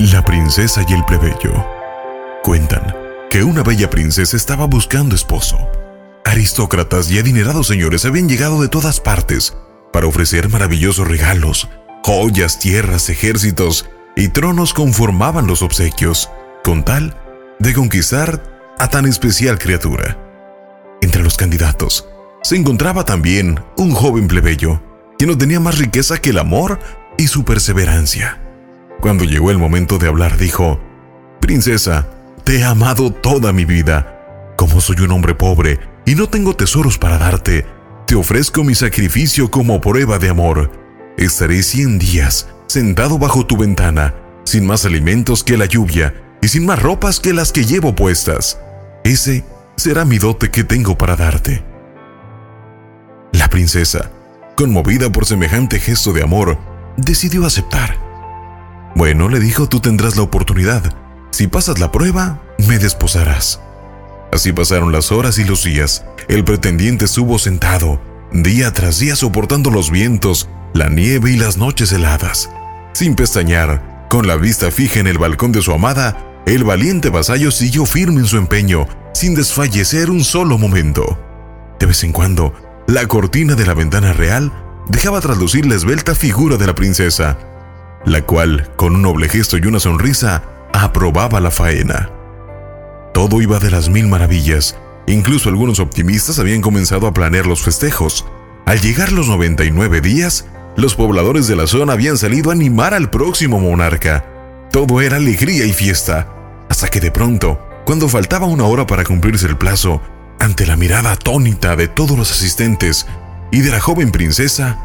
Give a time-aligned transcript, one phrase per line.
[0.00, 1.52] La princesa y el plebeyo.
[2.42, 2.96] Cuentan
[3.28, 5.58] que una bella princesa estaba buscando esposo.
[6.24, 9.54] Aristócratas y adinerados señores habían llegado de todas partes
[9.92, 11.68] para ofrecer maravillosos regalos,
[12.02, 16.30] joyas, tierras, ejércitos y tronos conformaban los obsequios,
[16.64, 17.14] con tal
[17.58, 18.42] de conquistar
[18.78, 20.16] a tan especial criatura.
[21.02, 22.08] Entre los candidatos
[22.42, 24.80] se encontraba también un joven plebeyo,
[25.18, 26.78] que no tenía más riqueza que el amor
[27.18, 28.40] y su perseverancia.
[29.00, 30.78] Cuando llegó el momento de hablar, dijo,
[31.40, 32.08] Princesa,
[32.44, 34.52] te he amado toda mi vida.
[34.56, 37.64] Como soy un hombre pobre y no tengo tesoros para darte,
[38.06, 40.70] te ofrezco mi sacrificio como prueba de amor.
[41.16, 46.66] Estaré cien días sentado bajo tu ventana, sin más alimentos que la lluvia y sin
[46.66, 48.60] más ropas que las que llevo puestas.
[49.02, 49.44] Ese
[49.76, 51.64] será mi dote que tengo para darte.
[53.32, 54.10] La princesa,
[54.56, 56.58] conmovida por semejante gesto de amor,
[56.96, 58.09] decidió aceptar.
[59.00, 60.82] Bueno, le dijo, tú tendrás la oportunidad.
[61.30, 63.58] Si pasas la prueba, me desposarás.
[64.30, 66.04] Así pasaron las horas y los días.
[66.28, 67.98] El pretendiente estuvo sentado,
[68.30, 72.50] día tras día soportando los vientos, la nieve y las noches heladas.
[72.92, 77.50] Sin pestañear, con la vista fija en el balcón de su amada, el valiente vasallo
[77.50, 81.18] siguió firme en su empeño, sin desfallecer un solo momento.
[81.78, 82.52] De vez en cuando,
[82.86, 84.52] la cortina de la ventana real
[84.90, 87.38] dejaba traslucir la esbelta figura de la princesa,
[88.04, 92.10] la cual, con un noble gesto y una sonrisa, aprobaba la faena.
[93.12, 98.24] Todo iba de las mil maravillas, incluso algunos optimistas habían comenzado a planear los festejos.
[98.66, 103.10] Al llegar los 99 días, los pobladores de la zona habían salido a animar al
[103.10, 104.24] próximo monarca.
[104.70, 106.28] Todo era alegría y fiesta,
[106.68, 110.00] hasta que de pronto, cuando faltaba una hora para cumplirse el plazo,
[110.38, 113.06] ante la mirada atónita de todos los asistentes
[113.50, 114.78] y de la joven princesa,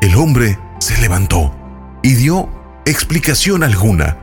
[0.00, 1.63] el hombre se levantó
[2.04, 2.50] y dio
[2.84, 4.18] explicación alguna.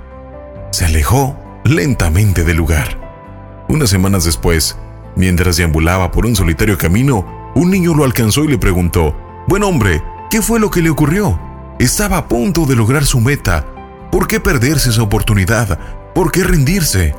[0.72, 3.66] Se alejó lentamente del lugar.
[3.70, 4.78] Unas semanas después,
[5.16, 10.04] mientras deambulaba por un solitario camino, un niño lo alcanzó y le preguntó, Buen hombre,
[10.30, 11.42] ¿qué fue lo que le ocurrió?
[11.80, 13.66] Estaba a punto de lograr su meta.
[14.12, 15.80] ¿Por qué perderse esa oportunidad?
[16.14, 17.16] ¿Por qué rendirse?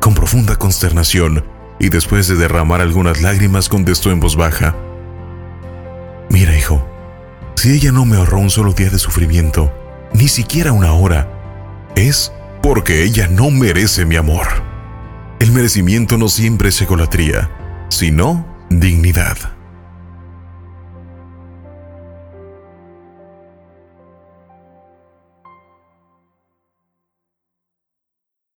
[0.00, 1.44] Con profunda consternación,
[1.78, 4.74] y después de derramar algunas lágrimas, contestó en voz baja,
[6.30, 6.82] Mira, hijo,
[7.60, 9.70] si ella no me ahorró un solo día de sufrimiento,
[10.14, 11.28] ni siquiera una hora,
[11.94, 12.32] es
[12.62, 14.46] porque ella no merece mi amor.
[15.40, 17.50] El merecimiento no siempre es egolatría,
[17.90, 19.59] sino dignidad.